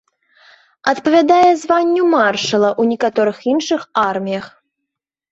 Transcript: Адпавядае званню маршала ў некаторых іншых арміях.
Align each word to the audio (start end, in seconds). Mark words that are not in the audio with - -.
Адпавядае 0.91 1.49
званню 1.63 2.03
маршала 2.13 2.69
ў 2.69 2.83
некаторых 2.93 3.37
іншых 3.53 3.85
арміях. 4.07 4.45